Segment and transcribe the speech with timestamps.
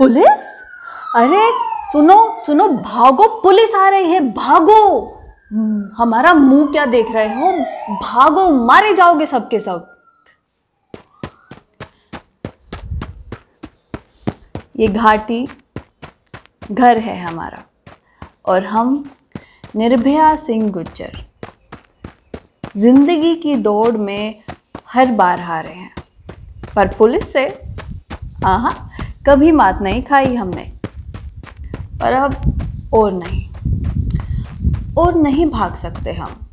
[0.00, 0.44] Police?
[1.16, 1.40] अरे
[1.90, 4.76] सुनो सुनो भागो पुलिस आ रही है भागो।
[5.52, 7.50] हम्म, हमारा मुँह क्या देख रहे हो?
[8.02, 9.86] भागो मारे जाओगे सबके सब।
[14.78, 15.46] ये घाटी
[16.72, 17.62] घर है हमारा
[18.46, 19.02] और हम
[19.76, 21.24] निर्भया सिंह गुज्जर
[22.76, 24.42] ज़िंदगी की दौड़ में
[24.88, 25.94] हर बार हारे हैं।
[26.74, 27.46] पर पुलिस से
[28.44, 28.89] हाँ
[29.30, 30.72] कभी मात नहीं खाई हमने।
[32.00, 32.34] पर अब
[32.94, 33.50] और नहीं।
[34.94, 36.46] और नहीं भाग सकते हम।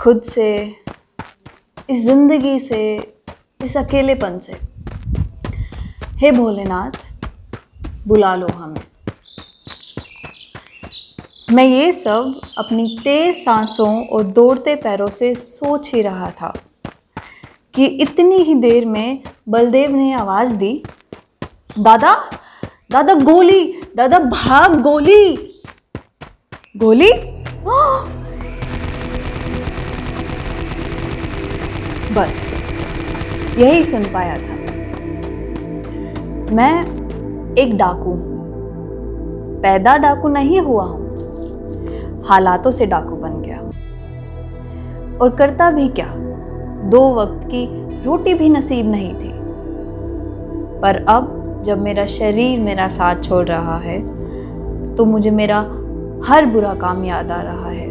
[0.00, 0.76] खुद से,
[1.90, 3.12] इस ज़िंदगी से,
[3.64, 4.58] इस अकेलेपन से।
[6.16, 6.90] हे भोलेनाथ,
[8.08, 8.80] बुला लो हमें।
[11.52, 16.54] मैं ये सब अपनी तेज सांसों और दौड़ते पैरों से सोच ही रहा था
[17.74, 20.82] कि इतनी ही देर में बलदेव ने आवाज़ दी
[21.78, 22.16] दादा
[22.92, 25.36] दादा गोली, दादा भाग गोली।
[26.76, 27.12] गोली?
[32.14, 32.52] बस,
[33.58, 34.56] यही सुन पाया था।
[36.54, 36.82] मैं
[37.58, 38.14] एक डाकू
[39.62, 41.16] पैदा डाकू नहीं हुआ हूँ।
[42.24, 43.58] हालातों से डाकू बन गया।
[45.18, 46.12] और करता भी क्या?
[46.90, 47.66] दो वक्त की
[48.04, 49.32] रोटी भी नसीब नहीं थी।
[50.80, 53.98] पर अब जब मेरा शरीर मेरा साथ छोड़ रहा है
[54.96, 55.58] तो मुझे मेरा
[56.26, 57.88] हर बुरा काम याद आ रहा है।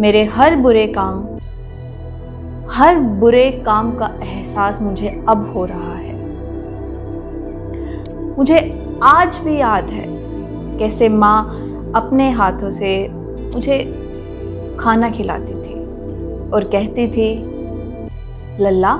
[0.00, 1.22] मेरे हर बुरे काम,
[2.70, 6.12] हर बुरे काम का एहसास मुझे अब हो रहा है।
[8.36, 8.58] मुझे
[9.02, 10.06] आज भी याद है
[10.78, 11.38] कैसे माँ
[11.94, 12.96] अपने हाथों से
[13.54, 13.78] मुझे
[14.80, 15.74] खाना खिलाती थी
[16.50, 17.28] और कहती थी,
[18.60, 18.94] लल्ला,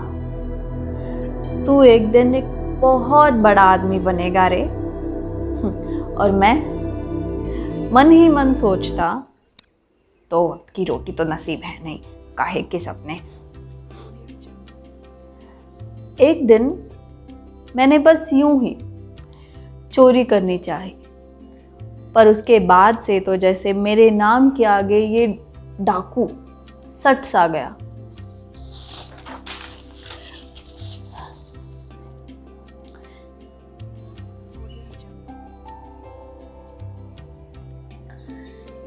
[1.67, 2.45] तू एक दिन एक
[2.85, 4.63] बहुत बड़ा आदमी बनेगा रे।
[6.15, 6.55] और मैं
[7.93, 9.07] मन ही मन सोचता
[10.31, 11.99] तो वक्त की रोटी तो नसीब है नहीं,
[12.39, 13.15] काहे के सपने?
[16.21, 16.67] एक दिन
[17.77, 18.77] मैंने बस यूँ ही
[19.93, 20.97] चोरी करनी चाहिए
[22.15, 25.27] पर उसके बाद से तो जैसे मेरे नाम के आगे ये
[25.81, 26.29] डाकू
[26.95, 27.75] सट सा गया।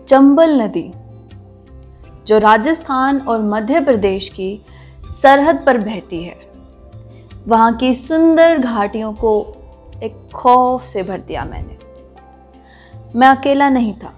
[0.09, 0.91] चंबल नदी,
[2.27, 4.61] जो राजस्थान और मध्य प्रदेश की
[5.21, 6.37] सरहद पर बहती है।
[7.47, 9.31] वहाँ की सुंदर घाटियों को
[10.03, 11.77] एक खौफ से भर दिया मैंने।
[13.15, 14.13] मैं अकेला नहीं था।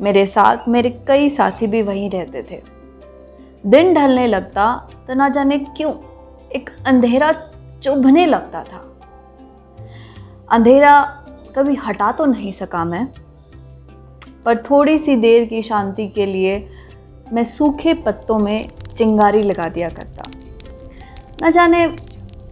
[0.00, 2.62] मेरे साथ मेरे कई साथी भी वहीं रहते थे।
[3.66, 5.92] दिन ढलने लगता तो ना जाने क्यों
[6.50, 7.32] एक अंधेरा
[7.82, 8.84] चुभने लगता था।
[10.50, 11.02] अंधेरा
[11.56, 13.08] कभी हटा तो नहीं सका मैं।
[14.44, 16.68] पर थोड़ी सी देर की शांति के लिए
[17.32, 20.22] मैं सूखे पत्तों में चिंगारी लगा दिया करता।
[21.42, 21.88] न जाने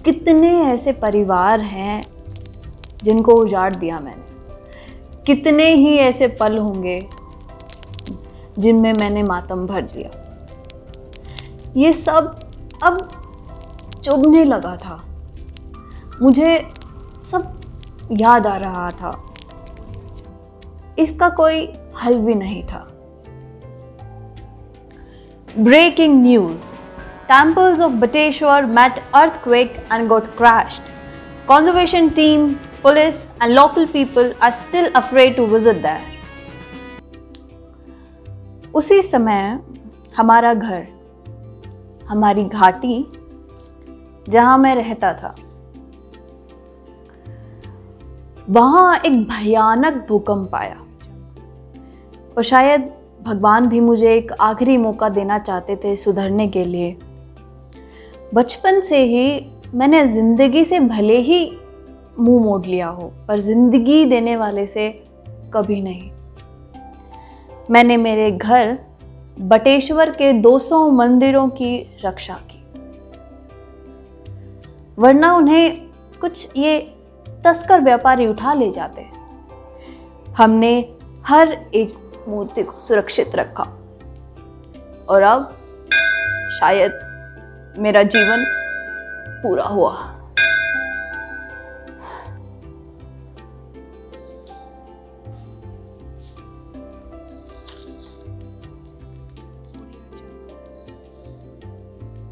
[0.05, 2.03] कितने ऐसे परिवार हैं
[3.05, 4.23] जिनको उजाड़ दिया मैंने।
[5.27, 7.07] कितने ही ऐसे पल होंगे
[8.59, 10.11] जिनमें मैंने मातम भर दिया।
[11.77, 12.41] ये सब
[12.83, 13.09] अब
[14.05, 15.05] चुभने लगा था।
[16.23, 16.69] मुझे
[17.33, 17.61] सब
[18.13, 19.27] याद आ रहा था।
[20.99, 22.87] इसका कोई हल भी नहीं था।
[25.57, 26.73] Breaking news
[27.29, 28.99] temples of Bateshwar met
[29.45, 30.81] earthquake and got crash
[31.49, 32.49] conservation team
[32.83, 36.19] police and local people are still afraid to visit that
[38.75, 39.59] उसी समय
[40.17, 40.87] हमारा घर,
[42.09, 43.07] हमारी घाटी
[44.27, 45.35] जहाँ मैं रहता था,
[48.49, 50.77] वहाँ एक भयानक भूकंप आया।
[52.37, 52.91] और शायद
[53.23, 56.97] भगवान भी मुझे एक आखिरी मौका देना चाहते थे सुधरने के लिए।
[58.35, 61.45] बचपन से ही मैंने ज़िंदगी से भले ही
[62.19, 64.89] मुँह मोड़ लिया हो, पर ज़िंदगी देने वाले से
[65.55, 66.11] कभी नहीं।
[67.71, 68.79] मैंने मेरे घर
[69.41, 72.59] बटेश्वर के 200 मंदिरों की रक्षा की।
[74.99, 75.81] वरना उन्हें
[76.21, 76.79] कुछ ये
[77.45, 79.07] तस्कर व्यापारी उठा ले जाते।
[80.35, 80.73] हमने
[81.27, 81.93] हर एक
[82.29, 83.63] मूर्ति को सुरक्षित रखा।
[85.09, 85.57] और अब
[86.61, 86.99] शायद
[87.79, 88.45] मेरा जीवन
[89.43, 90.20] पूरा हुआ।